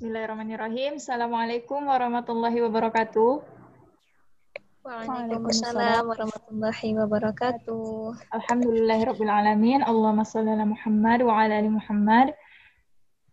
[0.00, 0.96] Bismillahirrahmanirrahim.
[0.96, 3.44] Assalamualaikum warahmatullahi wabarakatuh.
[4.80, 8.16] Waalaikumsalam warahmatullahi wabarakatuh.
[8.32, 9.84] Alhamdulillahirrahmanirrahim.
[9.84, 12.32] Allahumma salli ala Muhammad wa ala ali Muhammad.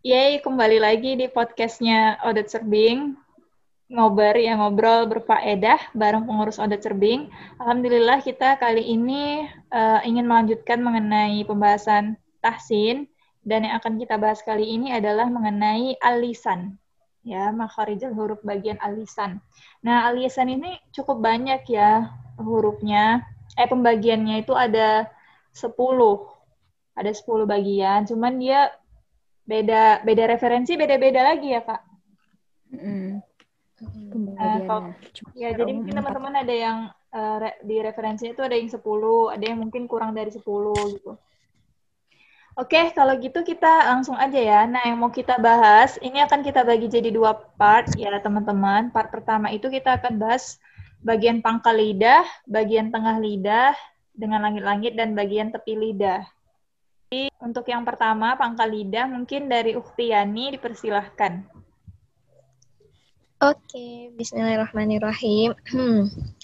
[0.03, 3.15] Yay, kembali lagi di podcastnya Odet Serbing.
[3.87, 7.31] Ngobar ya ngobrol berfaedah bareng pengurus Odet Serbing.
[7.63, 13.07] Alhamdulillah kita kali ini uh, ingin melanjutkan mengenai pembahasan tahsin
[13.47, 16.75] dan yang akan kita bahas kali ini adalah mengenai alisan.
[17.23, 19.39] Ya, makharijal huruf bagian alisan.
[19.79, 23.23] Nah, alisan ini cukup banyak ya hurufnya.
[23.55, 25.07] Eh, pembagiannya itu ada
[25.55, 26.27] 10.
[26.99, 28.67] Ada 10 bagian, cuman dia
[29.47, 31.81] beda beda referensi beda-beda lagi ya, Kak.
[32.75, 33.23] Mm.
[33.77, 34.91] Uh, kalau,
[35.37, 36.77] ya, jadi mungkin teman-teman ada yang
[37.13, 38.81] uh, re, di referensinya itu ada yang 10,
[39.37, 40.41] ada yang mungkin kurang dari 10
[40.97, 41.15] gitu.
[42.57, 44.65] Oke, kalau gitu kita langsung aja ya.
[44.65, 48.89] Nah, yang mau kita bahas, ini akan kita bagi jadi dua part ya teman-teman.
[48.89, 50.57] Part pertama itu kita akan bahas
[51.05, 53.77] bagian pangkal lidah, bagian tengah lidah,
[54.09, 56.25] dengan langit-langit, dan bagian tepi lidah.
[57.13, 61.45] Jadi, untuk yang pertama, pangkal lidah, mungkin dari Uktiani dipersilahkan.
[63.37, 65.53] Oke, bismillahirrahmanirrahim.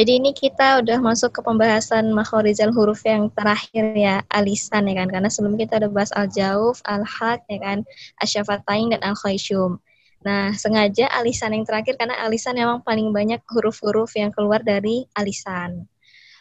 [0.00, 5.12] Jadi ini kita udah masuk ke pembahasan makhorizal huruf yang terakhir ya, alisan ya kan.
[5.12, 7.78] Karena sebelum kita udah bahas al-jauf, al-had ya kan,
[8.24, 9.76] asyafatain dan al-khayshum.
[10.24, 15.84] Nah, sengaja alisan yang terakhir karena alisan memang paling banyak huruf-huruf yang keluar dari alisan.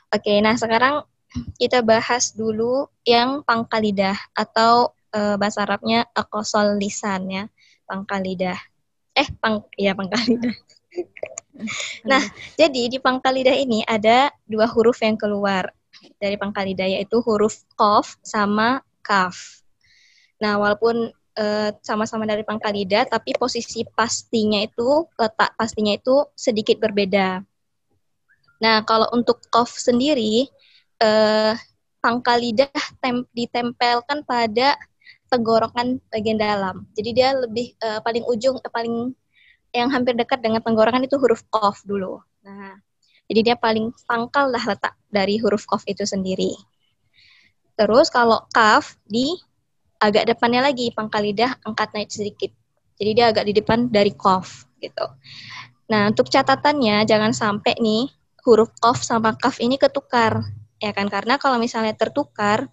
[0.07, 1.03] Oke, nah sekarang
[1.59, 7.43] kita bahas dulu yang pangkal lidah atau e, bahasa Arabnya akosol lisan ya,
[7.83, 8.55] pangkal lidah.
[9.19, 10.55] Eh, pang ya pangkal lidah.
[12.09, 12.23] Nah,
[12.55, 15.67] jadi di pangkal lidah ini ada dua huruf yang keluar
[16.15, 19.35] dari pangkal lidah yaitu huruf kof sama kaf.
[20.39, 26.79] Nah, walaupun eh, sama-sama dari pangkal lidah, tapi posisi pastinya itu letak pastinya itu sedikit
[26.79, 27.43] berbeda.
[28.59, 30.47] Nah, kalau untuk kof sendiri,
[30.99, 31.55] uh,
[32.03, 34.75] pangkal lidah tem ditempelkan pada
[35.31, 36.83] tenggorokan bagian dalam.
[36.95, 39.15] Jadi dia lebih uh, paling ujung, uh, paling
[39.73, 42.21] yang hampir dekat dengan tenggorokan itu huruf kof dulu.
[42.41, 42.77] Nah,
[43.29, 46.57] jadi dia paling pangkal lah letak dari huruf kof itu sendiri.
[47.77, 49.37] Terus kalau kaf di
[50.01, 52.51] agak depannya lagi pangkal lidah angkat naik sedikit.
[52.99, 55.05] Jadi dia agak di depan dari kof gitu.
[55.87, 58.09] Nah, untuk catatannya jangan sampai nih
[58.43, 60.43] huruf kof sama kaf ini ketukar.
[60.79, 61.07] Ya kan?
[61.07, 62.67] Karena kalau misalnya tertukar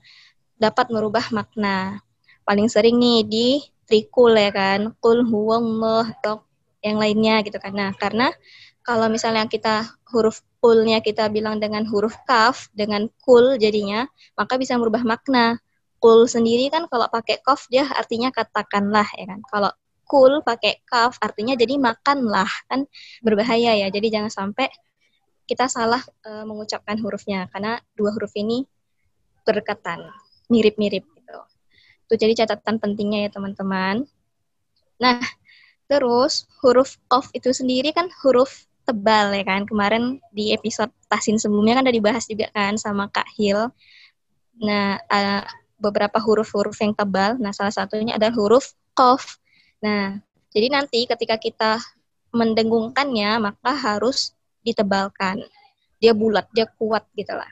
[0.57, 2.01] dapat merubah makna.
[2.47, 3.49] Paling sering nih di
[3.85, 4.95] trikul ya kan.
[5.03, 6.15] Kul huwallah
[6.87, 7.75] yang lainnya gitu kan.
[7.75, 8.31] Nah, karena
[8.87, 14.07] kalau misalnya kita huruf kulnya kita bilang dengan huruf kaf dengan kul jadinya,
[14.39, 15.59] maka bisa merubah makna.
[15.99, 19.43] Kul sendiri kan kalau pakai kaf dia artinya katakanlah ya kan.
[19.51, 19.71] Kalau
[20.07, 22.87] kul pakai kaf artinya jadi makanlah kan
[23.27, 23.91] berbahaya ya.
[23.91, 24.71] Jadi jangan sampai
[25.47, 28.67] kita salah e, mengucapkan hurufnya karena dua huruf ini
[29.47, 30.03] berdekatan,
[30.51, 31.39] mirip-mirip gitu.
[32.07, 34.07] Itu jadi catatan pentingnya ya teman-teman.
[34.99, 35.23] Nah,
[35.87, 39.67] Terus huruf of itu sendiri kan huruf tebal ya kan.
[39.67, 43.71] Kemarin di episode tasin sebelumnya kan udah dibahas juga kan sama Kak Hil.
[44.63, 45.43] Nah, uh,
[45.77, 47.37] beberapa huruf-huruf yang tebal.
[47.37, 49.39] Nah, salah satunya adalah huruf kof.
[49.85, 50.19] Nah,
[50.51, 51.73] jadi nanti ketika kita
[52.33, 54.33] mendengungkannya, maka harus
[54.65, 55.45] ditebalkan.
[56.01, 57.49] Dia bulat, dia kuat gitu lah.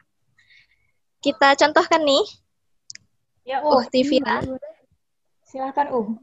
[1.20, 2.24] Kita contohkan nih.
[3.44, 4.20] Ya, oh, TV
[5.44, 6.16] Silahkan, Uh.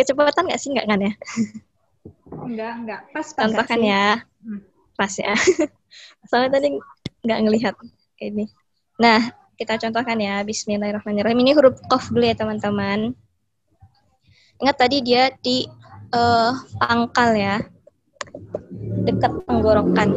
[0.00, 0.72] Kecepatan nggak sih?
[0.72, 1.12] Nggak kan ya?
[2.32, 3.00] Enggak, enggak.
[3.12, 4.24] Pas, pas Contohkan ya.
[4.40, 4.64] Hmm.
[4.96, 5.36] Pas ya.
[6.32, 6.72] Soalnya tadi
[7.20, 7.76] nggak ngelihat
[8.24, 8.48] ini.
[8.96, 9.28] Nah,
[9.60, 10.40] kita contohkan ya.
[10.40, 11.44] Bismillahirrahmanirrahim.
[11.44, 13.12] Ini huruf kof dulu ya, teman-teman.
[14.64, 15.68] Ingat tadi dia di
[16.16, 17.60] uh, pangkal ya.
[19.04, 20.16] Dekat tenggorokan.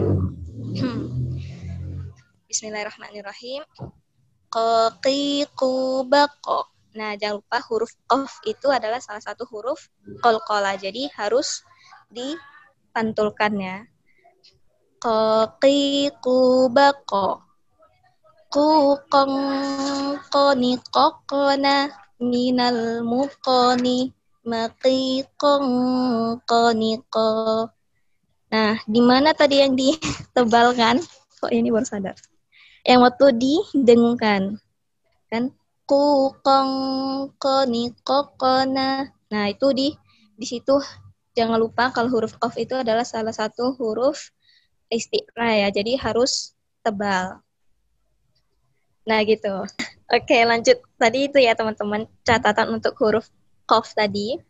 [0.80, 1.12] Hmm.
[2.48, 3.68] Bismillahirrahmanirrahim.
[4.48, 5.60] Qaqiqubaqo.
[6.94, 9.90] Nah, jangan lupa huruf qaf itu adalah salah satu huruf
[10.22, 10.78] qalqala.
[10.78, 11.66] Jadi harus
[12.14, 13.82] dipantulkan ya.
[15.02, 16.22] Qaqiqubaqo.
[18.54, 19.36] Ku qong
[20.30, 21.90] qoni qaqna
[22.22, 24.14] minal muqani
[24.46, 25.70] maqiqong
[26.46, 26.94] qoni
[28.54, 31.02] Nah, di mana tadi yang ditebalkan?
[31.42, 32.14] Kok ini baru sadar?
[32.86, 34.62] Yang waktu didengungkan.
[35.34, 35.50] Kan
[35.94, 36.72] kukong
[37.38, 39.14] koni kokona.
[39.30, 39.88] Nah, itu di
[40.34, 40.82] di situ
[41.38, 44.34] jangan lupa kalau huruf qaf itu adalah salah satu huruf
[44.90, 45.68] istiqra ya.
[45.70, 47.46] Jadi harus tebal.
[49.06, 49.70] Nah, gitu.
[50.10, 50.82] Oke, lanjut.
[50.98, 53.30] Tadi itu ya, teman-teman, catatan untuk huruf
[53.70, 54.42] qaf tadi.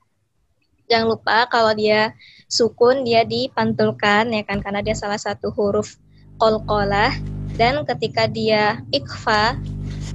[0.84, 2.12] jangan lupa kalau dia
[2.52, 5.96] sukun dia dipantulkan ya kan karena dia salah satu huruf
[6.36, 7.16] kolkolah
[7.56, 9.56] dan ketika dia ikhfa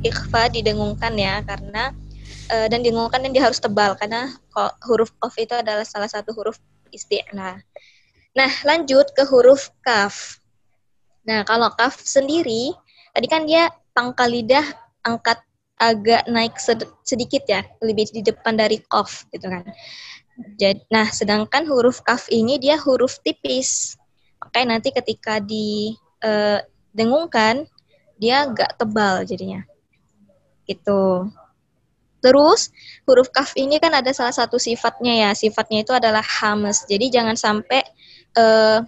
[0.05, 1.91] ikhfa didengungkan ya karena
[2.53, 4.31] uh, dan didengungkan dan dia harus tebal karena
[4.87, 6.59] huruf qaf itu adalah salah satu huruf
[6.91, 7.63] isti'na.
[8.37, 10.41] Nah, lanjut ke huruf kaf.
[11.27, 12.73] Nah, kalau kaf sendiri
[13.13, 14.65] tadi kan dia pangkal lidah
[15.05, 15.39] angkat
[15.79, 16.59] agak naik
[17.07, 19.63] sedikit ya, lebih di depan dari qaf gitu kan.
[20.59, 23.99] Jadi, nah, sedangkan huruf kaf ini dia huruf tipis.
[24.39, 27.69] Oke, nanti ketika didengungkan uh,
[28.19, 29.67] dia agak tebal jadinya.
[30.69, 31.33] Gitu.
[32.19, 32.75] Terus
[33.07, 35.31] huruf kaf ini kan ada salah satu sifatnya ya.
[35.33, 36.85] Sifatnya itu adalah hamas.
[36.85, 37.81] Jadi jangan sampai
[38.37, 38.85] uh,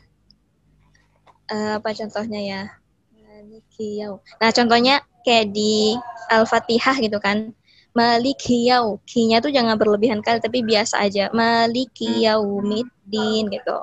[1.50, 2.68] uh, apa contohnya ya?
[4.36, 5.96] Nah, contohnya kayak di
[6.28, 7.56] Al-Fatihah gitu kan.
[7.90, 9.02] Malikiyau.
[9.02, 11.26] Ki-nya tuh jangan berlebihan kali tapi biasa aja.
[11.32, 13.78] Malikiyaumiddin gitu.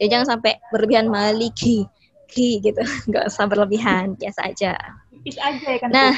[0.00, 1.84] Jadi jangan sampai berlebihan maliki
[2.30, 2.80] ki gitu.
[3.10, 4.72] Enggak usah berlebihan, biasa aja.
[5.20, 5.90] Bisa aja ya kan.
[5.92, 6.14] Nah,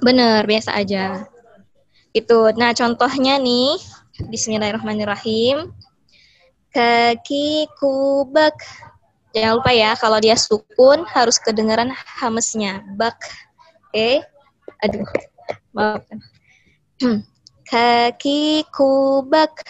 [0.00, 1.28] bener biasa aja.
[2.10, 2.50] Itu.
[2.58, 3.78] Nah, contohnya nih,
[4.28, 5.70] Bismillahirrahmanirrahim.
[6.70, 8.58] Kaki kubak.
[9.30, 12.82] Jangan lupa ya, kalau dia sukun harus kedengaran hamesnya.
[12.98, 13.18] Bak.
[13.90, 13.94] Oke.
[13.94, 14.14] Okay.
[14.82, 15.06] Aduh.
[15.74, 16.02] Maaf.
[17.70, 19.62] Kaki kubak.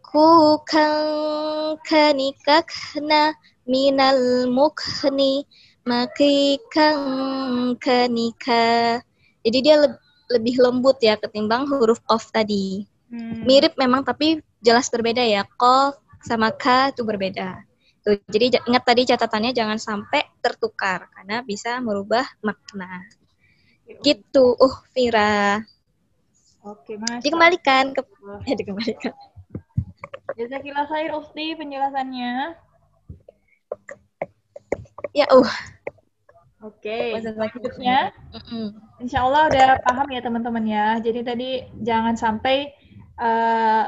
[0.00, 3.34] Kukang kanikakna
[3.66, 5.42] minal mukni
[5.84, 7.00] makikang
[7.78, 9.00] kanika.
[9.44, 12.88] Jadi dia lebih lebih lembut ya ketimbang huruf of tadi.
[13.12, 13.44] Hmm.
[13.44, 15.44] Mirip memang tapi jelas berbeda ya.
[15.60, 17.60] Kof sama k itu berbeda.
[18.04, 23.04] Tuh, jadi ingat tadi catatannya jangan sampai tertukar karena bisa merubah makna.
[24.04, 25.60] Gitu, uh Vira.
[26.64, 27.20] Oke, Mas.
[27.24, 28.00] Dikembalikan ke
[28.48, 29.12] ya dikembalikan.
[30.36, 32.56] Jazakillah khair Ufti penjelasannya.
[35.12, 35.50] Ya, uh.
[36.64, 37.20] Oke, okay.
[37.20, 38.08] selanjutnya,
[38.96, 40.96] insya Allah udah paham ya teman-teman ya.
[40.96, 41.48] Jadi tadi
[41.84, 42.72] jangan sampai
[43.20, 43.84] uh,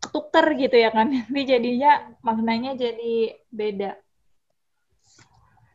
[0.00, 1.12] ketuker gitu ya kan.
[1.12, 3.92] Nanti jadinya maknanya jadi beda.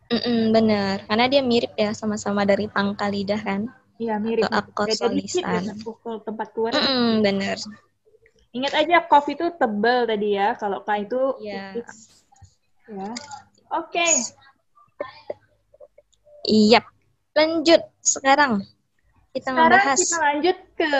[0.09, 3.69] Mm-mm, bener, karena dia mirip ya sama-sama dari pangkal lidah kan.
[4.01, 4.49] Iya mirip.
[4.49, 5.69] Atau akor lisan.
[5.69, 6.73] Ya, pukul tempat keluar.
[6.73, 7.61] Mm-mm, bener.
[8.53, 11.77] Ingat aja kof itu tebal tadi ya, kalau k itu yeah.
[12.89, 13.09] Ya.
[13.69, 14.01] Oke.
[14.01, 14.11] Okay.
[16.43, 16.83] Iya.
[17.33, 18.61] Lanjut sekarang
[19.33, 19.97] kita sekarang membahas.
[19.97, 20.95] kita lanjut ke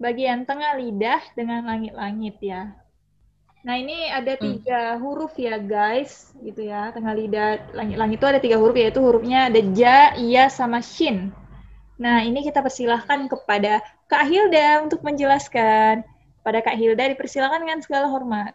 [0.00, 2.72] bagian tengah lidah dengan langit-langit ya.
[3.60, 4.40] Nah ini ada hmm.
[4.40, 5.00] tiga hmm.
[5.04, 6.88] huruf ya guys, gitu ya.
[6.96, 11.28] Tengah lidah langit-langit itu ada tiga huruf yaitu hurufnya ada ja, iya, sama shin.
[12.00, 16.08] Nah ini kita persilahkan kepada Kak Hilda untuk menjelaskan.
[16.40, 18.52] Pada Kak Hilda dipersilahkan dengan segala hormat.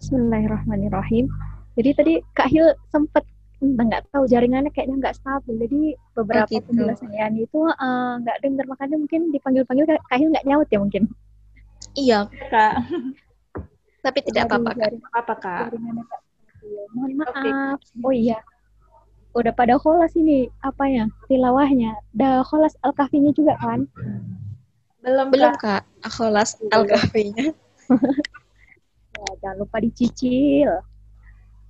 [0.00, 1.28] Bismillahirrahmanirrahim.
[1.76, 3.24] Jadi tadi Kak Hil sempat
[3.62, 5.54] nggak tahu jaringannya kayaknya nggak stabil.
[5.62, 5.80] Jadi
[6.18, 6.66] beberapa oh, gitu.
[6.66, 8.64] penjelasan itu uh, nggak dengar.
[8.66, 11.04] Makanya mungkin dipanggil panggil kahil nggak nyaut ya mungkin.
[11.94, 12.18] Iya
[12.50, 12.74] kak.
[14.04, 14.90] Tapi tidak apa-apa kak.
[15.14, 15.66] apa kak.
[16.94, 17.78] mohon maaf.
[17.78, 18.02] Okay.
[18.02, 18.38] oh iya.
[19.32, 21.94] Udah pada kholas ini apa ya tilawahnya.
[22.12, 23.86] Dah kholas al kafinya juga kan?
[25.02, 26.12] Belum belum kak, kak.
[26.14, 27.50] kholas al kafinya
[29.18, 30.70] ya, jangan lupa dicicil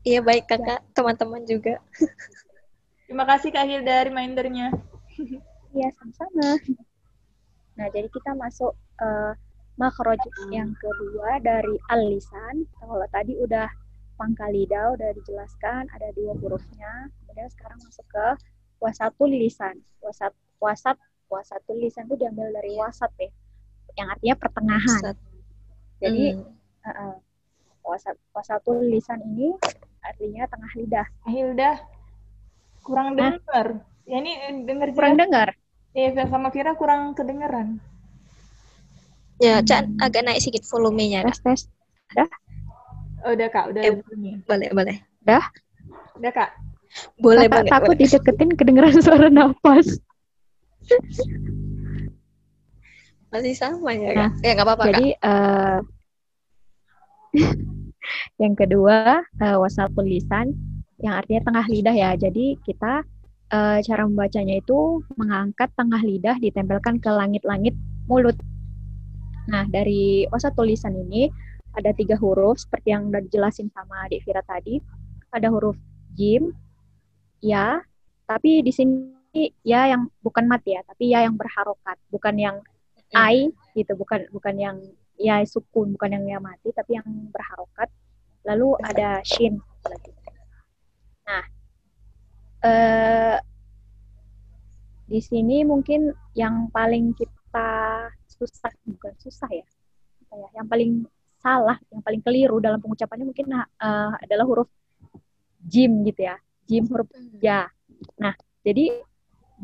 [0.02, 1.78] Iya baik kakak, teman-teman juga.
[3.06, 4.74] Terima kasih Kak Hilda remindernya.
[5.70, 6.58] Iya sama-sama.
[7.78, 9.32] Nah jadi kita masuk uh,
[9.78, 10.18] makhraj
[10.50, 12.66] yang kedua dari al-lisan.
[12.82, 13.70] Kalau tadi udah
[14.18, 17.08] pangkal lidah udah dijelaskan ada dua hurufnya.
[17.22, 18.26] Kemudian sekarang masuk ke
[18.82, 19.78] wasatul lisan.
[20.02, 20.98] Wasat wasat
[21.30, 23.30] wasatul lisan itu diambil dari wasat ya,
[23.96, 24.98] yang artinya pertengahan.
[24.98, 25.16] Wasat.
[26.02, 26.90] Jadi hmm.
[26.90, 27.16] uh,
[27.86, 29.54] wasat wasatul lisan ini
[30.02, 31.06] artinya tengah lidah.
[31.30, 31.72] Hilda
[32.82, 33.66] kurang dengar.
[34.04, 35.48] Ya ini eh, dengar kurang dengar.
[35.94, 37.78] Iya, sama Kira kurang kedengeran.
[39.38, 41.26] Ya, Cak agak naik sedikit volumenya.
[41.26, 41.60] Tes, tes.
[42.14, 42.28] Udah?
[43.22, 43.64] Oh, udah, Kak.
[43.74, 43.82] Udah.
[43.84, 43.92] Eh,
[44.46, 44.96] boleh, boleh.
[45.26, 45.44] Udah?
[46.16, 46.50] Udah, Kak.
[47.20, 47.70] Boleh, Kakak boleh.
[47.70, 48.00] Takut boleh.
[48.00, 50.00] dideketin kedengeran suara nafas.
[53.32, 54.16] Masih sama ya, Kak?
[54.16, 55.28] Nah, ya, nggak apa-apa, Jadi, Kak.
[55.28, 55.78] Uh,
[58.40, 60.52] yang kedua, uh, wasal tulisan
[61.02, 62.10] yang artinya tengah lidah ya.
[62.14, 63.02] Jadi kita
[63.52, 67.74] uh, cara membacanya itu mengangkat tengah lidah ditempelkan ke langit-langit
[68.06, 68.36] mulut.
[69.50, 71.28] Nah, dari wasal tulisan ini
[71.74, 74.78] ada tiga huruf seperti yang udah dijelasin sama Adik Vira tadi.
[75.32, 75.74] Ada huruf
[76.12, 76.52] jim,
[77.40, 77.80] ya,
[78.28, 82.56] tapi di sini ya yang bukan mati ya, tapi ya yang berharokat, bukan yang
[83.16, 84.76] I gitu, bukan bukan yang
[85.22, 87.88] ya sukun bukan yang ya mati tapi yang berharokat
[88.46, 89.58] lalu ada shin.
[89.86, 90.12] Lagi
[91.22, 91.44] nah
[92.66, 93.38] eh,
[95.06, 97.70] di sini mungkin yang paling kita
[98.26, 99.66] susah bukan susah ya
[100.32, 101.04] ya yang paling
[101.42, 104.70] salah yang paling keliru dalam pengucapannya mungkin uh, adalah huruf
[105.60, 107.10] jim gitu ya jim huruf
[107.42, 107.68] ja.
[108.16, 108.32] Nah
[108.62, 109.02] jadi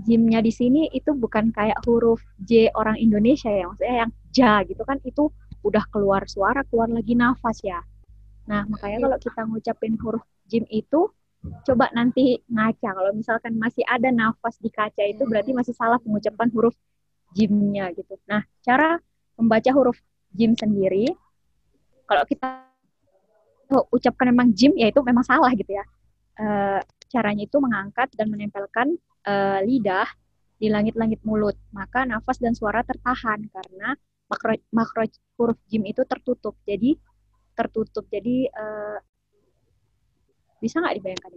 [0.04, 4.82] jimnya di sini itu bukan kayak huruf J orang Indonesia ya maksudnya yang ja gitu
[4.86, 5.30] kan itu
[5.66, 7.82] udah keluar suara keluar lagi nafas ya
[8.48, 11.12] nah makanya kalau kita ngucapin huruf jim itu
[11.64, 12.88] coba nanti ngaca.
[12.96, 16.74] Kalau misalkan masih ada nafas di kaca itu berarti masih salah pengucapan huruf
[17.36, 18.18] jimnya gitu.
[18.26, 18.98] Nah cara
[19.38, 19.98] membaca huruf
[20.34, 21.14] jim sendiri
[22.08, 22.66] kalau kita
[23.92, 25.84] ucapkan memang jim ya itu memang salah gitu ya.
[26.40, 26.46] E,
[27.12, 28.96] caranya itu mengangkat dan menempelkan
[29.28, 29.34] e,
[29.68, 30.08] lidah
[30.56, 31.54] di langit-langit mulut.
[31.70, 33.92] Maka nafas dan suara tertahan karena
[34.28, 35.04] makro makro
[35.36, 36.56] huruf jim itu tertutup.
[36.64, 36.96] Jadi
[37.58, 38.06] tertutup.
[38.06, 38.64] Jadi e,
[40.62, 41.30] bisa nggak dibayangkan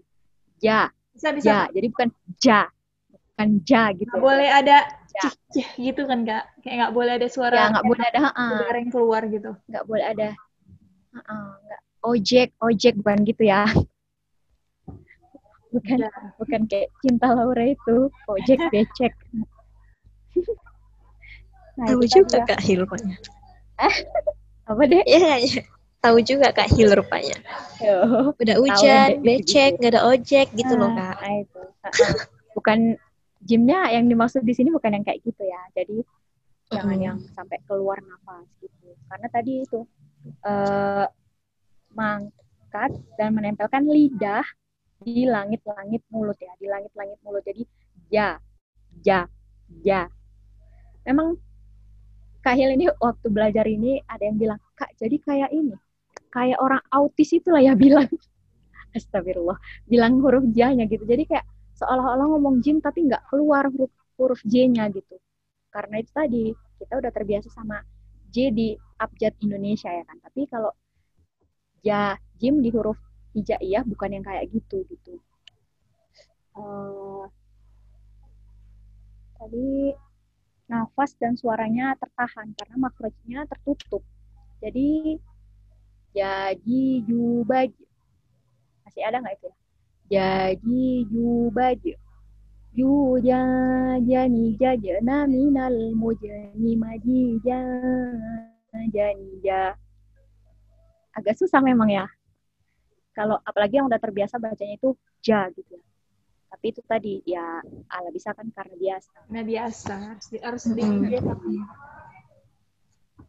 [0.61, 0.81] ya?
[1.17, 1.49] Bisa bisa.
[1.49, 1.59] Ja.
[1.73, 2.09] Jadi bukan
[2.45, 2.61] ja.
[3.09, 4.77] Bukan ja gitu nggak boleh ada
[5.09, 6.45] cih, cih gitu kan kak?
[6.61, 9.51] Kayak nggak boleh ada suara ya nggak boleh ada uh, yang keluar gitu.
[9.65, 10.29] Nggak boleh ada.
[11.17, 11.81] Uh, nggak.
[12.01, 13.65] Ojek ojek bukan gitu ya.
[15.71, 16.11] Bukan ya.
[16.35, 18.11] bukan kayak cinta Laura itu.
[18.27, 19.15] Ojek becek.
[21.79, 23.15] Nah, tahu juga kak hilpanya.
[24.69, 25.03] Apa deh?
[25.07, 25.63] Ya, ya.
[26.01, 27.37] Tahu juga kak Hil rupanya.
[28.41, 31.17] Udah hujan becek nggak ada ojek gitu loh kak.
[31.21, 31.61] nah, itu.
[32.57, 32.97] bukan
[33.45, 35.61] gymnya yang dimaksud di sini bukan yang kayak gitu ya.
[35.77, 36.73] Jadi mm.
[36.73, 38.97] jangan yang sampai keluar nafas gitu.
[39.05, 39.85] Karena tadi itu
[40.41, 41.05] uh,
[41.93, 42.91] mangkat
[43.21, 44.43] dan menempelkan lidah
[45.01, 47.45] di langit-langit mulut ya di langit-langit mulut.
[47.45, 47.61] Jadi
[48.09, 48.41] ya
[49.05, 49.29] ya
[49.85, 50.09] ya
[51.05, 51.37] memang
[52.41, 55.77] Kak Hil ini waktu belajar ini ada yang bilang kak jadi kayak ini
[56.31, 58.07] kayak orang autis itulah ya bilang
[58.91, 61.45] Astagfirullah bilang huruf j-nya gitu jadi kayak
[61.77, 65.17] seolah-olah ngomong jim tapi nggak keluar huruf huruf J-nya gitu.
[65.73, 66.43] Karena itu tadi
[66.77, 67.81] kita udah terbiasa sama
[68.29, 70.21] J di abjad Indonesia ya kan.
[70.21, 70.69] Tapi kalau
[71.81, 73.01] ja jim di huruf
[73.33, 75.17] hijaiyah bukan yang kayak gitu gitu.
[76.53, 77.25] Uh,
[79.41, 79.95] tadi
[80.69, 84.05] nafas dan suaranya tertahan karena makrojnya tertutup.
[84.61, 85.17] Jadi
[86.11, 87.71] jadi jubaj
[88.87, 89.55] masih ada nggak itu ya?
[90.55, 91.81] jadi yubaj
[92.71, 97.59] yujajani jajana minal mujani majija
[98.91, 99.75] janija
[101.15, 102.05] agak susah memang ya.
[103.11, 105.83] Kalau apalagi yang udah terbiasa bacanya itu ja gitu ya.
[106.51, 107.59] Tapi itu tadi ya
[107.91, 109.11] ala bisa kan karena biasa.
[109.31, 111.03] Nah biasa harus di, harus di hmm.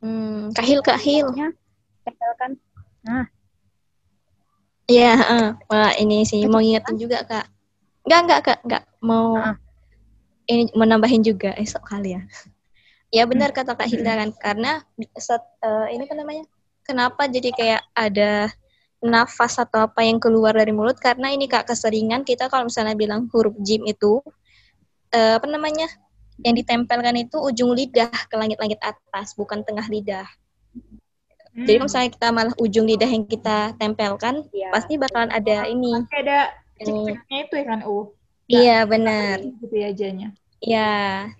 [0.03, 1.27] hmm, kahil kahil.
[2.03, 2.53] Kahil kan
[3.04, 3.26] nah
[4.90, 5.14] Iya,
[5.71, 7.47] uh, ini sih mau ngingetin juga kak.
[8.02, 9.56] Enggak enggak kak, enggak mau uh.
[10.50, 12.23] ini menambahin juga esok kali ya.
[13.12, 13.59] Ya benar hmm.
[13.61, 14.73] kata Kak Hilda kan, karena
[15.21, 16.44] saat, uh, ini apa namanya?
[16.80, 18.49] Kenapa jadi kayak ada
[19.04, 20.97] nafas atau apa yang keluar dari mulut?
[20.97, 24.18] Karena ini kak keseringan kita kalau misalnya bilang huruf jim itu
[25.12, 25.92] uh, apa namanya?
[26.40, 30.26] Yang ditempelkan itu ujung lidah ke langit-langit atas, bukan tengah lidah.
[31.52, 31.68] Hmm.
[31.68, 34.73] Jadi kalau misalnya kita malah ujung lidah yang kita tempelkan, ya.
[34.73, 35.92] pasti bakalan ada ini.
[36.00, 36.38] Pasti ada
[36.80, 38.06] cek-ceknya itu ya kan, uh.
[38.49, 39.37] Iya, benar.
[39.61, 40.28] Gitu ya ajanya.
[40.62, 40.90] Iya,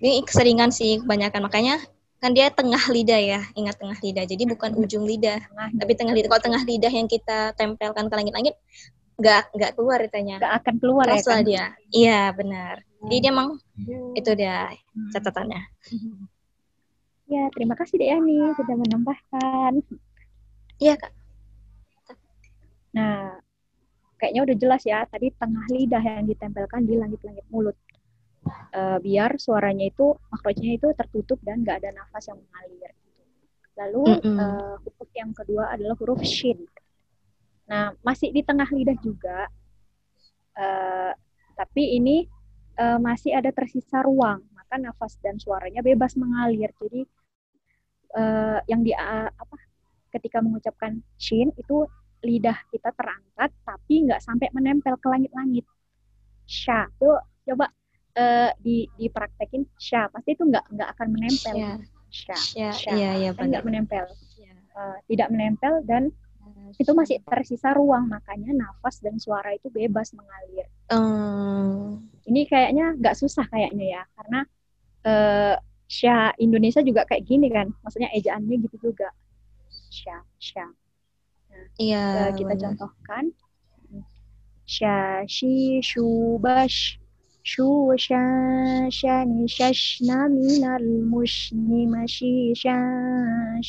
[0.02, 1.49] ini keseringan sih kebanyakan.
[1.49, 1.81] Makanya
[2.21, 4.25] kan dia tengah lidah ya, ingat tengah lidah.
[4.28, 4.83] Jadi bukan hmm.
[4.85, 5.69] ujung lidah, tengah.
[5.81, 6.28] tapi tengah lidah.
[6.28, 8.54] Kalau tengah lidah yang kita tempelkan ke langit-langit,
[9.16, 10.37] nggak nggak keluar ditanya.
[10.38, 11.40] Nggak akan keluar ya kan?
[11.42, 11.64] dia.
[11.88, 12.85] Iya, benar.
[13.02, 14.12] Jadi dia emang hmm.
[14.14, 14.71] itu dia
[15.11, 15.62] catatannya.
[17.33, 19.73] Ya, terima kasih Dek Yani sudah menambahkan.
[20.77, 21.12] Iya, Kak.
[22.93, 23.41] Nah,
[24.21, 27.73] kayaknya udah jelas ya, tadi tengah lidah yang ditempelkan di langit-langit mulut.
[28.75, 32.93] Uh, biar suaranya itu, makrojnya itu tertutup dan nggak ada nafas yang mengalir.
[33.81, 34.37] Lalu mm -hmm.
[34.37, 36.69] uh, huruf yang kedua adalah huruf shin.
[37.65, 39.49] Nah, masih di tengah lidah juga,
[40.61, 41.17] uh,
[41.57, 42.29] tapi ini
[42.77, 46.69] uh, masih ada tersisa ruang, maka nafas dan suaranya bebas mengalir.
[46.77, 47.22] Jadi
[48.16, 49.57] uh, yang di uh, apa
[50.12, 51.88] ketika mengucapkan shin itu
[52.23, 55.66] lidah kita terangkat tapi nggak sampai menempel ke langit-langit.
[56.47, 57.11] Sha itu
[57.49, 57.73] coba
[58.19, 61.54] uh, di dipraktekin sha pasti itu nggak nggak akan menempel.
[62.12, 62.92] Sha, sha, sha.
[62.92, 64.04] Iya, iya, kan nggak menempel.
[64.73, 66.09] Uh, tidak menempel dan
[66.81, 70.66] itu masih tersisa ruang makanya nafas dan suara itu bebas mengalir.
[70.88, 72.09] Um.
[72.25, 74.40] Ini kayaknya nggak susah kayaknya ya karena
[75.04, 75.57] uh,
[75.97, 79.09] Syah Indonesia juga kayak gini kan, maksudnya ejaannya gitu juga.
[79.97, 80.67] sya sya
[81.79, 81.99] Iya.
[82.17, 82.63] Eh, kita benar.
[82.63, 83.25] contohkan
[84.75, 84.97] sya
[85.35, 85.53] shi
[85.91, 86.05] shu
[86.45, 86.81] bash
[87.51, 87.67] shu
[88.07, 88.23] sha
[88.99, 92.33] shani shashna minal mushni mashi
[92.63, 92.77] sha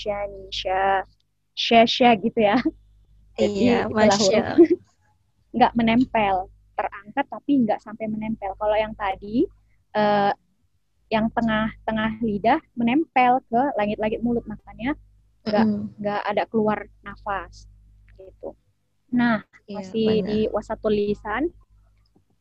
[0.02, 0.80] shani sha
[1.64, 2.58] sya sya gitu ya
[3.40, 4.42] Jadi Iya, masya.
[5.56, 6.36] nggak menempel
[6.78, 9.46] terangkat tapi nggak sampai menempel kalau yang tadi
[9.94, 10.32] eh,
[11.14, 14.92] yang tengah-tengah lidah menempel ke langit-langit mulut makanya
[15.46, 15.66] nggak
[16.02, 17.70] nggak ada keluar nafas
[18.18, 18.50] gitu
[19.14, 20.28] nah Iya, masih benar.
[20.28, 21.44] di wasatul lisan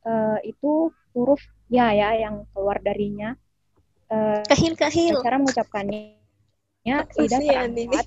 [0.09, 0.73] eh, itu
[1.13, 3.37] huruf ya ya yang keluar darinya
[4.13, 5.17] Eh, Kahil kahil.
[5.25, 6.13] cara mengucapkannya
[7.17, 7.89] lidah Kasihan ini.
[7.89, 8.07] terangkat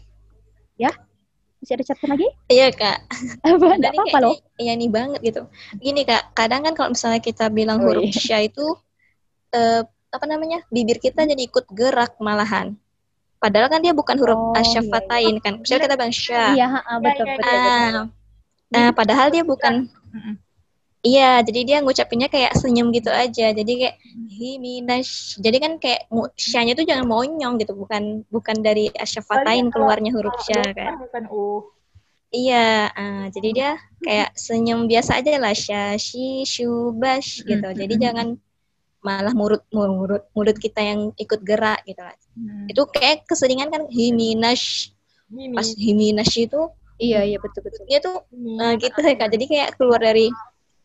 [0.77, 0.91] ya
[1.57, 2.97] masih ada catatan lagi Iya kak.
[3.41, 5.41] apa apa-apa loh Iya nih banget gitu.
[5.81, 8.21] Gini kak, kadang kan kalau misalnya kita bilang Oh, huruf iya.
[8.21, 8.65] sya itu
[9.57, 9.81] eh,
[10.17, 12.75] apa namanya bibir kita jadi ikut gerak malahan.
[13.39, 15.53] Padahal kan dia bukan huruf Oh, iya, asyafatain kan.
[15.61, 16.43] Misalnya kita bilang sya.
[16.55, 17.63] iya ha, ha, betul iya, betul, iya.
[17.67, 17.95] betul.
[17.95, 18.03] Ah,
[18.73, 19.75] nah padahal dia bukan.
[21.05, 23.53] Iya, jadi dia ngucapinnya kayak senyum gitu aja.
[23.53, 23.95] Jadi kayak
[24.25, 25.37] himinash.
[25.37, 30.33] Jadi kan kayak mu- syanya tuh jangan monyong gitu, bukan bukan dari asyafatain keluarnya huruf
[30.41, 30.97] sya kan.
[31.05, 31.61] bukan u.
[32.33, 33.69] Iya, ah, jadi dia
[34.01, 37.69] kayak senyum biasa aja lah, syashi, syubash gitu.
[37.69, 38.01] Jadi Mm-mm.
[38.01, 38.27] jangan
[39.05, 42.17] malah mulut mulut mulut kita yang ikut gerak gitu lah.
[42.33, 42.65] Hmm.
[42.65, 44.89] Itu kayak keseringan kan himinash.
[45.29, 45.53] Ini.
[45.53, 46.61] Pas himinash itu
[46.97, 49.29] iya iya betul betul dia tuh eh, gitu ya Kak.
[49.29, 50.33] Jadi kayak keluar dari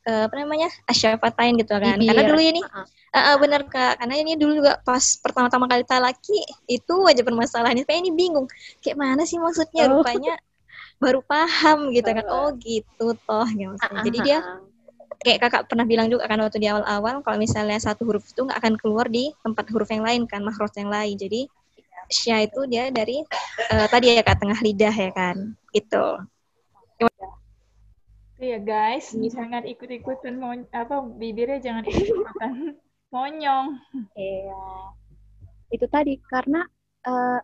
[0.04, 0.68] eh, apa namanya?
[0.84, 1.96] asyafatain gitu kan.
[1.96, 2.60] Karena dulu ini.
[3.10, 7.82] Ah, ah, bener kak, karena ini dulu juga pas pertama-tama kali talaki itu aja permasalahannya.
[7.82, 8.46] Kayak ini bingung,
[8.78, 9.90] kayak mana sih maksudnya?
[9.90, 9.98] Oh.
[9.98, 10.38] Rupanya
[11.02, 12.22] baru paham gitu kan.
[12.30, 12.54] Oh.
[12.54, 14.62] Gitu toh, ha, Jadi dia.
[15.20, 18.56] Kayak kakak pernah bilang juga kan waktu di awal-awal kalau misalnya satu huruf itu nggak
[18.56, 21.14] akan keluar di tempat huruf yang lain kan, makhraj yang lain.
[21.20, 21.44] Jadi
[22.10, 23.22] sya itu dia dari
[23.70, 25.36] eh, tadi ya kak tengah lidah ya kan,
[25.76, 26.06] gitu.
[28.40, 32.72] Iya guys, jangan ikut-ikutan mon apa bibirnya jangan ikut-ikutan
[33.12, 33.76] monyong.
[34.16, 34.64] Iya.
[35.68, 36.64] Itu tadi karena
[37.04, 37.40] eh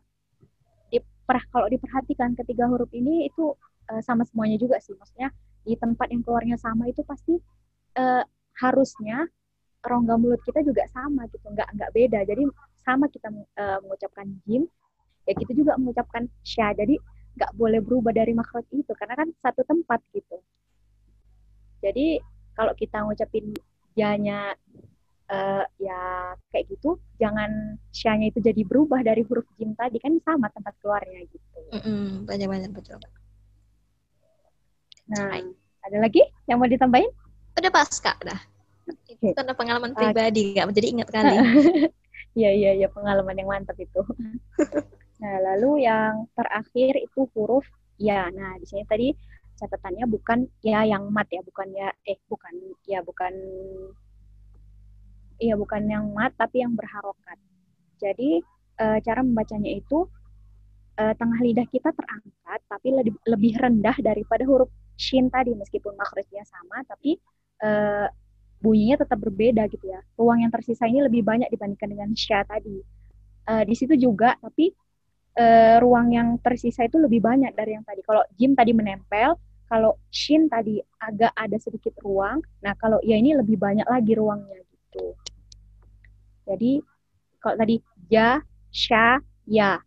[0.89, 3.53] diper- kalau diperhatikan ketiga huruf ini itu
[3.93, 4.97] eh, sama semuanya juga sih.
[4.97, 5.29] Maksudnya
[5.69, 7.37] di tempat yang keluarnya sama itu pasti
[7.97, 8.25] eh,
[8.61, 9.29] harusnya
[9.87, 12.21] rongga mulut kita juga sama gitu, nggak nggak beda.
[12.27, 12.43] Jadi
[12.85, 14.69] sama kita eh, mengucapkan jim,
[15.27, 16.73] ya kita juga mengucapkan sya.
[16.77, 16.97] Jadi
[17.37, 20.41] nggak boleh berubah dari makhraj itu karena kan satu tempat gitu.
[21.85, 22.19] Jadi
[22.57, 23.53] kalau kita ngucapin
[23.93, 24.57] janya
[25.29, 30.49] eh, ya kayak gitu, jangan syanya itu jadi berubah dari huruf jim tadi kan sama
[30.53, 31.61] tempat keluarnya gitu.
[32.25, 32.99] Banyak-banyak betul.
[35.07, 35.39] Nah,
[35.87, 37.11] ada lagi yang mau ditambahin?
[37.57, 38.41] Udah pas kak, dah.
[39.09, 39.99] Itu karena pengalaman Oke.
[39.99, 41.37] pribadi kak, jadi ingat kali.
[42.37, 44.05] Iya iya iya pengalaman yang mantap itu.
[45.25, 47.65] nah, lalu yang terakhir itu huruf
[47.97, 48.29] ya.
[48.29, 49.09] Nah, di sini tadi
[49.57, 53.33] catatannya bukan ya yang mat ya, bukan ya eh bukan ya bukan
[55.41, 57.41] iya bukan yang mat tapi yang berharokat.
[57.97, 58.45] Jadi
[58.85, 60.05] eh, cara membacanya itu
[61.01, 66.45] eh, tengah lidah kita terangkat tapi lebih, lebih rendah daripada huruf shin tadi meskipun makhrajnya
[66.49, 67.21] sama tapi
[67.63, 68.09] eh,
[68.61, 70.01] bunyinya tetap berbeda gitu ya.
[70.17, 72.81] Ruang yang tersisa ini lebih banyak dibandingkan dengan sya tadi.
[73.47, 74.73] Eh, di situ juga, tapi
[75.37, 78.01] eh, ruang yang tersisa itu lebih banyak dari yang tadi.
[78.03, 82.41] Kalau jim tadi menempel, kalau shin tadi agak ada sedikit ruang.
[82.65, 85.13] Nah, kalau ya ini lebih banyak lagi ruangnya gitu.
[86.47, 86.81] Jadi
[87.43, 87.77] kalau tadi
[88.11, 88.41] ja,
[88.71, 89.83] sya, ya,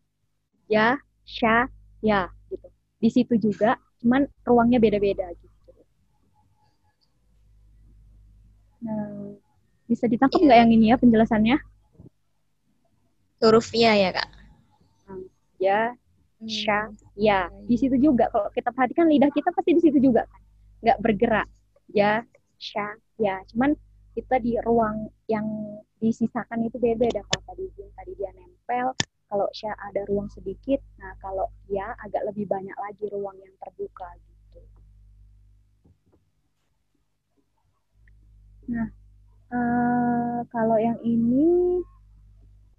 [0.67, 1.67] ja, sya,
[2.03, 2.67] ya gitu.
[2.99, 5.48] Di situ juga, cuman ruangnya beda-beda gitu.
[8.79, 9.35] Nah,
[9.89, 10.45] bisa ditangkap Iya.
[10.45, 11.57] nggak yang ini ya penjelasannya?
[13.39, 14.29] Huruf ya kak.
[15.59, 15.91] Ya,
[16.47, 16.87] sya,
[17.19, 17.51] ya.
[17.67, 20.41] Di situ juga kalau kita perhatikan lidah kita pasti di situ juga kan,
[20.83, 21.47] nggak bergerak.
[21.91, 22.23] Ya,
[22.55, 23.43] sya, ya.
[23.51, 23.75] Cuman
[24.15, 25.45] kita di ruang yang
[25.99, 27.19] disisakan itu beda-beda.
[27.27, 28.95] Kalau tadi jim tadi dia nempel,
[29.27, 30.79] kalau sya ada ruang sedikit.
[30.99, 34.38] Nah, kalau ya agak lebih banyak lagi ruang yang terbuka gitu.
[38.69, 38.89] Nah,
[39.57, 41.81] eh, kalau yang ini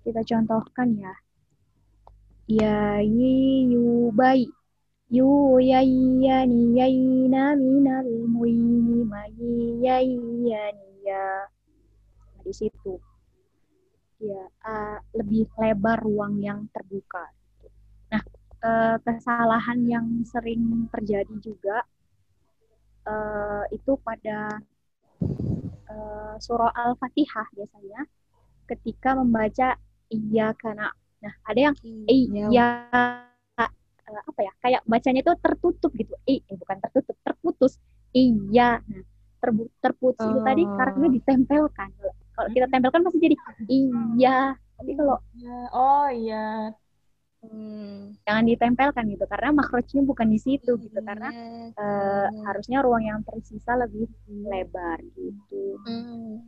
[0.07, 1.15] kita contohkan ya.
[2.47, 4.47] Ya yi yu bai
[5.11, 5.83] yu ya
[6.23, 6.87] ya ni ya
[7.31, 9.23] na minal muini ma
[9.83, 11.27] ya ya ni ya.
[12.31, 12.95] Nah, di situ
[14.23, 17.25] ya eh, lebih lebar ruang yang terbuka.
[18.15, 18.23] Nah,
[18.63, 21.83] eh, kesalahan yang sering terjadi juga
[23.11, 24.63] eh, itu pada
[25.91, 28.01] eh, surah Al-Fatihah biasanya
[28.71, 29.75] ketika membaca
[30.11, 30.89] iya karena
[31.21, 31.75] nah ada yang
[32.09, 32.69] iya.
[33.59, 36.15] Uh, apa ya kayak bacanya itu tertutup gitu.
[36.27, 37.79] Eh, bukan tertutup terputus.
[38.11, 38.83] Iya.
[38.83, 39.05] Nah
[39.41, 40.31] terbu terputus oh.
[40.37, 41.13] itu tadi karena oh.
[41.13, 41.89] ditempelkan.
[42.37, 43.37] Kalau kita tempelkan pasti jadi
[43.69, 44.55] iya.
[44.81, 45.17] Tapi kalau
[45.77, 46.73] oh iya
[47.41, 51.33] Hmm, jangan ditempelkan gitu karena makrojnya bukan di situ gitu karena
[51.73, 54.13] uh, harusnya ruang yang tersisa lebih
[54.45, 55.81] lebar gitu.
[55.89, 56.45] Hmm.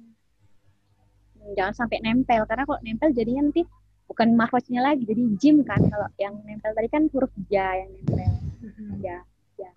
[1.57, 3.64] Jangan sampai nempel karena kalau nempel jadinya nanti
[4.05, 8.28] bukan makrojnya lagi jadi jim kan kalau yang nempel tadi kan huruf ja yang nempel.
[8.61, 9.00] Hmm.
[9.00, 9.24] Ya,
[9.57, 9.72] ya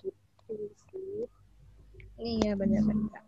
[0.00, 0.56] gitu
[0.88, 1.28] sih.
[2.16, 3.20] Iya benar-benar.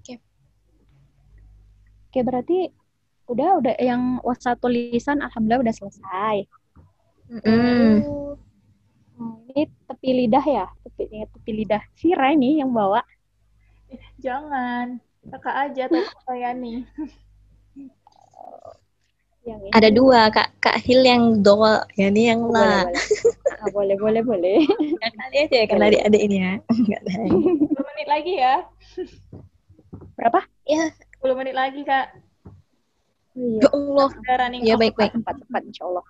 [0.00, 0.16] Oke.
[2.08, 2.83] Oke berarti
[3.28, 6.36] udah udah yang wasa tulisan alhamdulillah udah selesai.
[7.30, 8.04] Mm.
[9.14, 11.82] Nah, ini tepi lidah ya, tepi, tepi lidah.
[11.96, 13.00] Vira ini yang bawa.
[14.20, 14.98] Jangan,
[15.30, 16.84] kakak aja tuh saya nih.
[19.44, 19.70] yang ini.
[19.72, 21.56] Ada dua, kak kak Hil yang do,
[21.96, 22.88] ya ini yang la.
[23.70, 24.58] Boleh, boleh, ah, boleh, boleh.
[25.20, 26.52] Kali aja ya, karena adik ini ya.
[26.72, 28.54] Enggak menit lagi ya.
[30.16, 30.40] Berapa?
[30.64, 32.23] Ya, 10 menit lagi, Kak.
[33.34, 33.66] Iya.
[33.66, 34.08] Ya Allah.
[34.62, 35.12] Ya baik-baik.
[35.18, 36.04] Cepat-cepat insya Allah.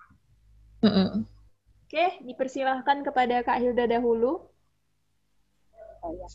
[0.84, 1.20] Mm -mm.
[1.84, 4.44] Oke, dipersilahkan kepada Kak Hilda dahulu.
[6.04, 6.28] Oh ya.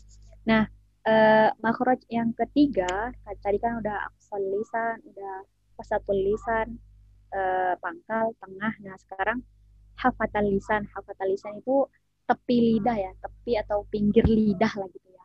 [0.48, 0.62] Nah,
[1.06, 5.46] uh, makroj yang ketiga, tadi kan udah aksal lisan, udah
[5.78, 6.80] pasatul lisan,
[7.30, 8.74] uh, pangkal, tengah.
[8.82, 9.38] Nah, sekarang
[9.94, 10.90] hafatal lisan.
[10.90, 11.86] Hafatal lisan itu
[12.26, 15.24] tepi lidah ya, tepi atau pinggir lidah lah gitu ya.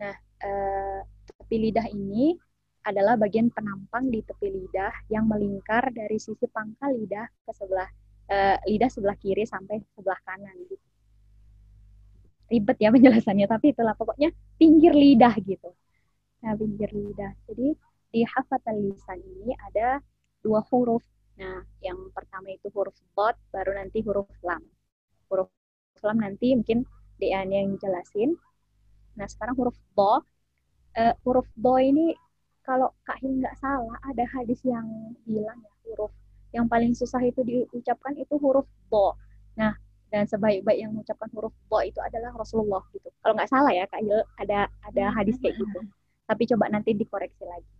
[0.00, 1.00] Nah, uh,
[1.40, 2.36] tepi lidah ini
[2.82, 7.88] adalah bagian penampang di tepi lidah yang melingkar dari sisi pangkal lidah ke sebelah
[8.30, 10.86] uh, lidah sebelah kiri sampai sebelah kanan gitu.
[12.52, 14.28] Ribet ya penjelasannya, tapi itulah pokoknya
[14.60, 15.72] pinggir lidah gitu.
[16.44, 17.32] Nah, pinggir lidah.
[17.48, 17.72] Jadi
[18.12, 20.02] di hafatal lisan ini ada
[20.44, 21.00] dua huruf.
[21.40, 24.60] Nah, yang pertama itu huruf bot, baru nanti huruf lam.
[25.32, 25.48] Huruf
[26.04, 26.84] lam nanti mungkin
[27.16, 28.36] Dean yang jelasin.
[29.16, 30.20] Nah, sekarang huruf bo.
[30.92, 32.12] Uh, huruf bo ini
[32.62, 34.86] kalau Kak Hil nggak salah ada hadis yang
[35.26, 36.12] bilang ya huruf
[36.52, 39.16] yang paling susah itu diucapkan itu huruf bo.
[39.56, 39.72] Nah,
[40.12, 43.08] dan sebaik-baik yang mengucapkan huruf bo itu adalah Rasulullah gitu.
[43.24, 45.14] Kalau nggak salah ya Kak Hil ada ada hmm.
[45.16, 45.80] hadis kayak gitu.
[46.28, 47.70] Tapi coba nanti dikoreksi lagi.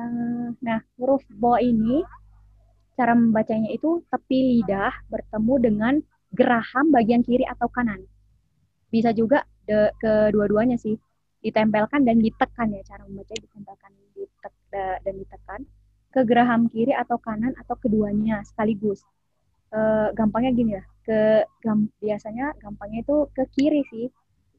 [0.00, 2.02] Uh, nah, huruf bo ini
[2.96, 5.94] cara membacanya itu tepi lidah bertemu dengan
[6.32, 8.00] geraham bagian kiri atau kanan.
[8.90, 9.46] Bisa juga
[10.02, 10.98] kedua-duanya sih
[11.40, 14.54] ditempelkan dan ditekan ya cara membaca ditempelkan ditek,
[15.04, 15.60] dan ditekan
[16.10, 19.00] ke geraham kiri atau kanan atau keduanya sekaligus.
[19.70, 24.06] E, gampangnya gini ya, ke gam, biasanya gampangnya itu ke kiri sih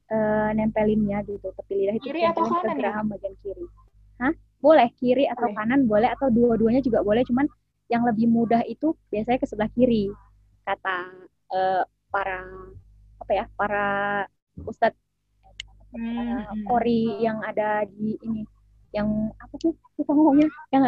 [0.08, 0.18] e,
[0.56, 3.12] nempelinnya gitu, tepi lidah itu kiri atau kanan ke geraham ya?
[3.20, 3.66] bagian kiri.
[4.24, 4.34] Hah?
[4.64, 5.58] Boleh kiri atau boleh.
[5.60, 7.46] kanan boleh atau dua-duanya juga boleh, cuman
[7.92, 10.08] yang lebih mudah itu biasanya ke sebelah kiri
[10.64, 11.12] kata
[11.52, 11.60] e,
[12.08, 12.40] para
[13.20, 13.88] apa ya para
[14.64, 15.11] ustadz
[15.96, 16.66] hmm.
[16.68, 18.44] kori yang ada di ini
[18.92, 20.50] yang apa sih kita ngomongnya?
[20.72, 20.84] Yang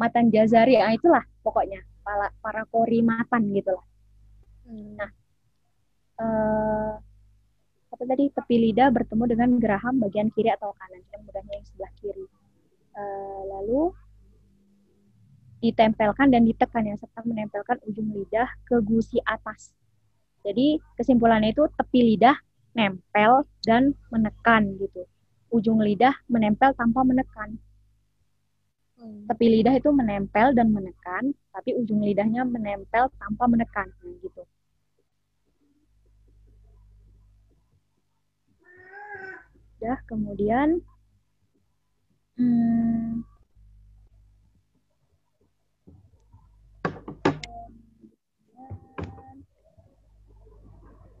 [0.00, 3.84] matan jazari ah itulah pokoknya para para kori matan gitulah
[4.64, 4.96] hmm.
[4.96, 5.10] nah
[6.24, 6.92] eh,
[7.90, 8.32] apa tadi?
[8.32, 12.26] Tepi lidah bertemu dengan geraham bagian kiri atau kanan yang mudahnya yang sebelah kiri.
[12.96, 13.92] Eh, lalu
[15.60, 19.76] ditempelkan dan ditekan ya serta menempelkan ujung lidah ke gusi atas.
[20.40, 22.32] Jadi kesimpulannya itu tepi lidah
[22.76, 25.02] nempel dan menekan gitu.
[25.50, 27.58] Ujung lidah menempel tanpa menekan.
[29.00, 29.24] Hmm.
[29.26, 33.88] Tepi lidah itu menempel dan menekan, tapi ujung lidahnya menempel tanpa menekan,
[34.20, 34.44] gitu.
[39.80, 40.84] Ya, kemudian
[42.36, 43.24] hmm,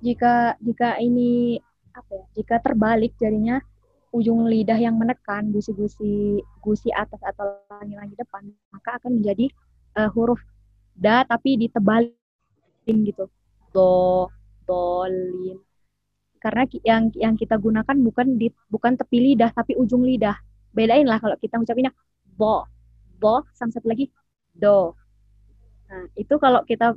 [0.00, 1.60] jika jika ini
[1.90, 3.60] apa ya jika terbalik jadinya
[4.10, 8.42] ujung lidah yang menekan gusi-gusi gusi atas atau langi-langi depan
[8.74, 9.46] maka akan menjadi
[9.94, 10.40] uh, huruf
[10.98, 12.10] da tapi ditebalin
[13.06, 13.30] gitu.
[13.70, 14.26] Do
[14.66, 15.58] dolin
[16.40, 20.34] karena yang yang kita gunakan bukan di bukan tepi lidah tapi ujung lidah.
[20.72, 21.92] Bedain lah kalau kita ucapinnya
[22.34, 22.64] bo
[23.20, 24.08] bo sama satu lagi
[24.56, 24.96] do.
[25.92, 26.96] Nah itu kalau kita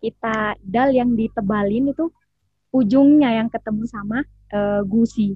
[0.00, 2.08] kita dal yang ditebalin itu
[2.70, 4.22] ujungnya yang ketemu sama
[4.54, 5.34] uh, gusi.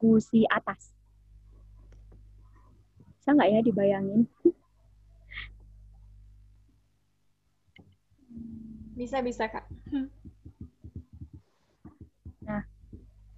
[0.00, 0.94] Gusi atas.
[3.20, 4.24] Bisa nggak ya dibayangin?
[8.96, 9.68] Bisa bisa kak.
[12.44, 12.62] Nah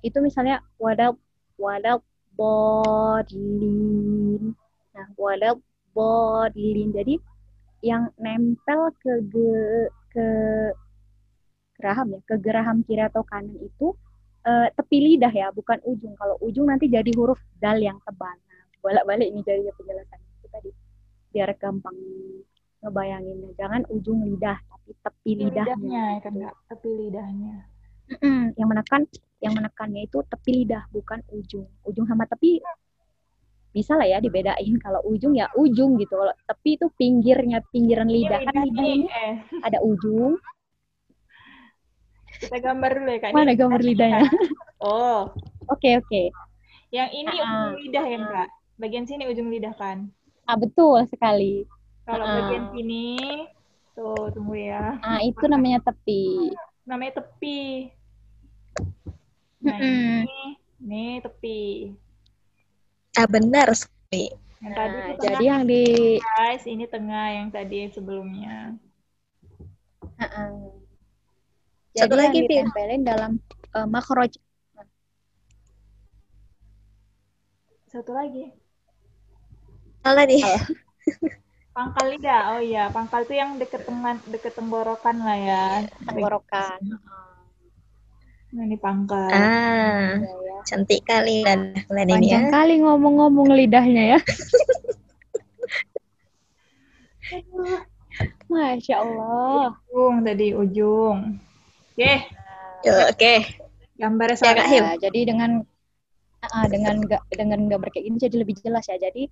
[0.02, 1.14] itu misalnya wadal
[1.54, 2.02] wadal
[2.34, 3.62] bodlin
[4.92, 5.62] nah wadal
[5.94, 7.14] bodlin jadi
[7.82, 10.28] yang nempel ke ge, ke
[11.82, 13.90] geraham ya, ke geraham kiri atau kanan itu
[14.46, 16.14] uh, tepi lidah ya, bukan ujung.
[16.14, 18.30] Kalau ujung nanti jadi huruf dal yang tebal.
[18.30, 20.70] Nah, bolak-balik ini jadi penjelasan itu tadi
[21.34, 21.98] biar gampang
[22.86, 23.50] ngebayanginnya.
[23.58, 25.74] Jangan ujung lidah, tapi tepi lidahnya.
[25.74, 26.54] Lidahnya ya kan, Kak?
[26.70, 27.54] Tepi lidahnya.
[28.12, 29.02] Mm-mm, yang menekan
[29.42, 31.66] yang menekannya itu tepi lidah bukan ujung.
[31.86, 32.62] Ujung sama tepi
[33.72, 34.74] bisa lah ya dibedain.
[34.78, 36.14] Kalau ujung ya ujung gitu.
[36.14, 39.34] Kalau tepi itu pinggirnya pinggiran lidah kan lidah ini eh.
[39.64, 40.36] ada ujung.
[42.40, 43.30] Kita gambar dulu ya, Kak.
[43.32, 44.28] Ini Mana gambar lidahnya?
[44.82, 45.30] Oh,
[45.70, 46.22] Oke oke.
[46.92, 48.18] yang ini Ah, ujung lidah ya.
[48.32, 48.48] Kak?
[48.80, 49.98] Bagian sini ujung lidah kan?
[50.48, 51.66] Ah betul sekali.
[52.06, 52.34] Kalau Ah.
[52.36, 53.02] bagian sini,
[53.94, 54.98] tuh tunggu ya.
[55.02, 56.50] Ah itu namanya tepi.
[56.88, 57.58] Namanya tepi.
[59.62, 60.26] Nah, Mm-mm.
[60.26, 61.58] ini, ini tepi.
[63.18, 64.24] Ah benar sekali.
[64.62, 65.82] Yang tadi Nah, itu tengah, jadi yang di
[66.22, 66.62] guys.
[66.74, 68.76] Ini tengah yang tadi sebelumnya.
[70.18, 70.52] Heeh.
[70.52, 70.81] Satu
[71.92, 72.64] Jadi lagi, yang Pin.
[72.64, 73.32] ditempelin dalam
[73.76, 74.32] uh, makhraj
[77.92, 78.48] Satu lagi.
[80.00, 80.40] Salah nih.
[80.40, 80.62] Oh.
[81.76, 82.40] Pangkal lidah.
[82.56, 85.64] Oh iya, pangkal itu yang deket tengan, deket tenggorokan lah ya.
[86.04, 86.80] tenggorokan.
[88.52, 89.32] Nah, ini pangkal.
[89.32, 90.56] Ah, Ya, ya.
[90.68, 92.20] cantik kali dan kalian ini ya.
[92.44, 94.18] Panjang kali ngomong-ngomong lidahnya ya.
[98.52, 99.72] Masya Allah.
[99.88, 101.40] Ujung tadi ujung.
[102.02, 102.18] Oke,
[102.82, 103.34] Yo, Oke.
[103.94, 105.62] gambarnya Ya, jadi dengan
[106.42, 108.98] ah, dengan ga- dengan gambar kayak gini jadi lebih jelas ya.
[108.98, 109.30] Jadi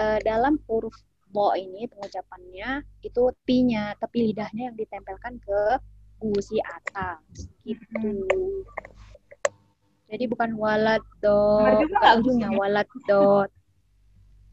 [0.00, 0.96] eh, dalam huruf
[1.28, 5.60] bo ini pengucapannya itu tepinya, tepi lidahnya yang ditempelkan ke
[6.16, 8.32] gusi atas gitu.
[10.08, 13.52] Jadi bukan walad dot, juga bukan ujungnya walad dot.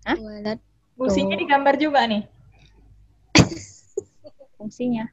[0.04, 0.20] Hah?
[0.20, 0.60] Walat.
[1.00, 2.28] Gusinya digambar juga nih.
[4.60, 5.08] fungsinya.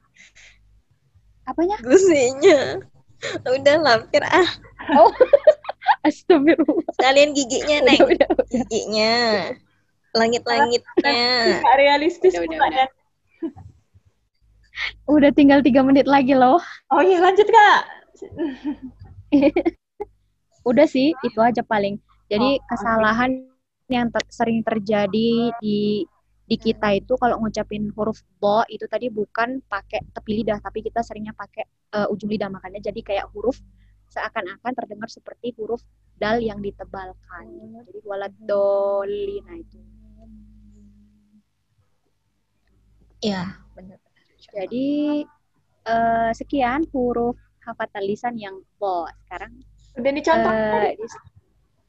[1.47, 1.77] Apanya?
[1.81, 2.81] Gusinya.
[3.55, 4.49] Udah lampir ah.
[6.07, 6.89] Astagfirullah.
[6.97, 8.01] Sekalian giginya, Neng.
[8.01, 8.45] Udah, udah, udah.
[8.49, 9.17] Giginya.
[10.17, 11.21] Langit-langitnya.
[11.77, 12.87] Realistis Udah, udah, udah.
[15.05, 16.57] Udah tinggal tiga menit lagi loh.
[16.89, 17.81] Oh iya, lanjut Kak.
[20.69, 21.97] Udah sih, itu aja paling.
[22.29, 23.49] Jadi Oh, kesalahan
[23.91, 26.05] yang ter- sering terjadi di
[26.51, 30.99] di kita itu kalau ngucapin huruf bo itu tadi bukan pakai tepi lidah, tapi kita
[30.99, 31.63] seringnya pakai
[31.95, 33.55] eh, ujung lidah makanya jadi kayak huruf
[34.11, 35.79] seakan-akan terdengar seperti huruf
[36.19, 37.45] dal yang ditebalkan.
[37.87, 39.79] Jadi waladolina itu.
[43.23, 43.95] Iya, benar.
[44.51, 45.23] Jadi
[45.87, 49.07] eh, sekian huruf hafatan lisan yang bo.
[49.23, 49.55] Sekarang
[49.95, 50.51] Udah dicontoh.
[50.51, 51.23] eh, dis-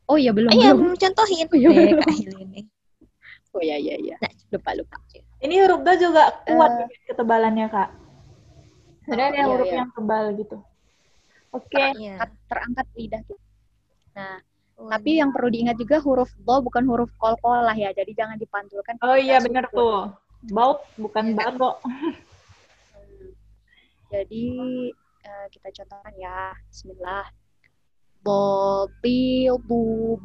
[0.06, 0.78] Oh iya belum Iya, belum.
[0.78, 1.46] belum contohin.
[1.50, 1.98] Oh, iya, Eh, belum.
[1.98, 2.60] Kak Hil ini.
[3.52, 4.16] Oh iya iya iya.
[4.48, 4.96] Lupa lupa.
[5.42, 7.88] Ini huruf do juga kuat gitu ketebalannya, Kak.
[9.04, 9.76] Sebenarnya Oh, ada iya, huruf iya.
[9.82, 10.56] yang tebal gitu.
[11.52, 11.76] Oke.
[11.76, 12.16] Iya.
[12.16, 13.42] Terangkat- terangkat lidah kita.
[14.12, 14.36] Nah,
[14.72, 15.20] Oh, tapi iya.
[15.22, 17.92] yang perlu diingat juga huruf do bukan huruf kol-kolah ya.
[17.92, 18.96] Jadi jangan dipantulkan.
[19.04, 20.08] Oh iya benar tuh.
[20.48, 21.44] Baut bukan Iya, Kak.
[21.52, 21.70] bago.
[24.12, 24.44] Jadi
[25.22, 26.56] eh, kita contohkan ya.
[26.68, 27.26] Bismillah.
[28.22, 30.16] Bobil bu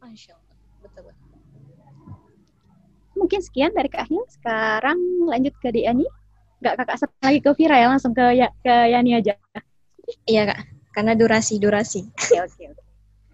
[0.00, 0.56] Masya Allah.
[0.80, 1.14] Betul, betul.
[3.16, 4.24] Mungkin sekian dari Kak Hil.
[4.32, 4.96] Sekarang
[5.28, 6.08] lanjut ke Diani.
[6.64, 9.36] Nggak kakak set lagi ke Vira ya, langsung ke ya, ke Yani aja.
[10.24, 10.60] Iya, Kak.
[10.96, 12.00] Karena durasi-durasi.
[12.16, 12.82] Oke, oke, oke.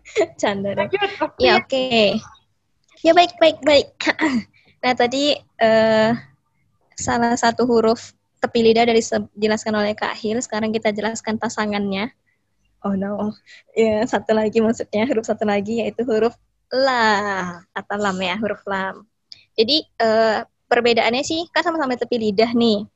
[0.42, 0.74] Canda.
[0.74, 0.98] Lanjut.
[1.22, 1.38] Oke.
[1.38, 2.18] Ya, oke.
[3.06, 3.88] Ya, baik, baik, baik.
[4.82, 6.10] nah, tadi eh,
[7.02, 9.02] salah satu huruf tepi lidah dari
[9.34, 10.38] dijelaskan oleh Kak Hil.
[10.38, 12.14] Sekarang kita jelaskan pasangannya.
[12.82, 13.30] Oh, no.
[13.74, 16.34] Ya, satu lagi maksudnya, huruf satu lagi yaitu huruf
[16.70, 19.06] la atau lam ya, huruf lam.
[19.54, 22.86] Jadi, eh, perbedaannya sih kan sama-sama tepi lidah nih.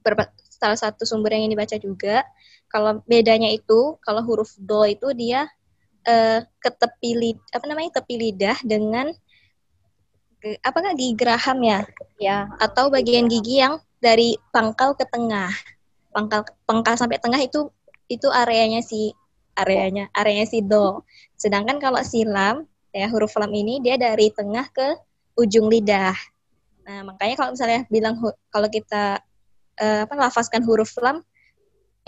[0.00, 2.24] Berba- salah satu sumber yang ini baca juga.
[2.70, 5.48] Kalau bedanya itu, kalau huruf do itu dia
[6.08, 9.12] eh, ke tepi lid, apa namanya tepi lidah dengan
[10.40, 11.80] apa nggak gigi geraham ya?
[12.16, 15.52] Ya, atau bagian gigi yang dari pangkal ke tengah.
[16.10, 17.68] Pangkal pangkal sampai tengah itu
[18.10, 19.14] itu areanya si
[19.54, 21.04] areanya areanya si do.
[21.36, 24.96] Sedangkan kalau silam ya huruf lam ini dia dari tengah ke
[25.38, 26.16] ujung lidah.
[26.88, 28.18] Nah makanya kalau misalnya bilang
[28.50, 29.22] kalau kita
[29.78, 31.22] eh, apa lafazkan huruf lam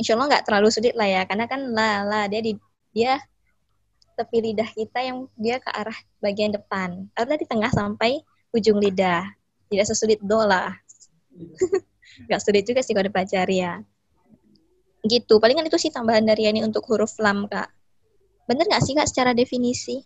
[0.01, 1.23] insya Allah nggak terlalu sulit lah ya.
[1.29, 2.57] Karena kan la la dia di
[2.93, 3.21] dia
[4.23, 8.23] tepi lidah kita yang dia ke arah bagian depan atau dari tengah sampai
[8.55, 9.27] ujung lidah
[9.69, 10.73] tidak sesulit do lah
[12.31, 13.83] nggak sulit juga sih kalau dipelajari ya
[15.03, 15.43] Gitu.
[15.43, 17.67] Palingan itu sih tambahan dari Yani untuk huruf lam, Kak.
[18.47, 19.99] Bener nggak sih, Kak, secara definisi?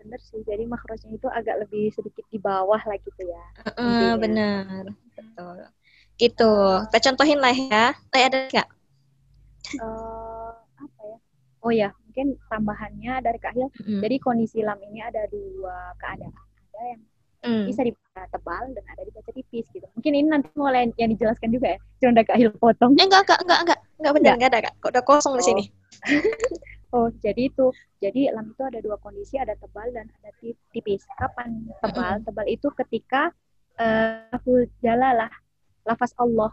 [0.00, 3.44] Bener sih, jadi makrojnya itu agak lebih sedikit di bawah lah gitu ya.
[3.76, 4.92] Uh, bener.
[5.16, 5.56] Betul.
[6.20, 6.52] Gitu.
[6.92, 7.84] Kita contohin lah ya.
[8.12, 8.68] Eh, ada nggak?
[9.76, 11.18] Eh, apa ya?
[11.60, 13.70] Oh ya, mungkin tambahannya dari Kak Hil.
[13.80, 14.02] Mm.
[14.02, 16.34] Jadi kondisi lam ini ada dua keadaan.
[16.74, 17.02] Ada yang
[17.40, 17.64] Mm.
[17.64, 19.86] bisa dibaca tebal dan ada dibaca tipis gitu.
[19.96, 21.78] Mungkin ini nanti mulai yang dijelaskan juga ya.
[21.96, 22.92] Cuma udah Kak Hil potong.
[22.92, 23.78] Eh, enggak, enggak, enggak, enggak.
[23.96, 24.74] Enggak bener, enggak ada, Kak.
[24.76, 25.46] Kok udah kosong di Oh.
[25.48, 25.64] sini.
[26.90, 27.70] Oh, jadi itu.
[28.02, 31.06] Jadi lam itu ada dua kondisi, ada tebal dan ada ti- tipis.
[31.14, 32.18] Kapan tebal?
[32.26, 33.30] Tebal itu ketika
[33.78, 35.30] eh lafzul jalalah,
[35.86, 36.50] lafaz Allah.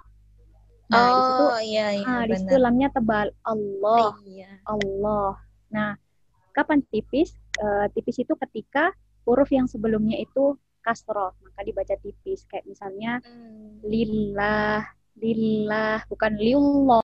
[0.87, 2.63] Nah, di situ oh, iya, iya, ah, di situ benar.
[2.69, 4.61] lamnya tebal Allah, Iya.
[4.63, 5.41] Allah.
[5.71, 5.95] Nah,
[6.51, 7.35] kapan tipis?
[7.57, 8.91] Eh, tipis itu ketika
[9.23, 12.43] huruf yang sebelumnya itu kasroh, maka dibaca tipis.
[12.47, 13.83] Kayak misalnya Mm.
[13.87, 14.83] lillah,
[15.19, 17.06] lillah, bukan lillah.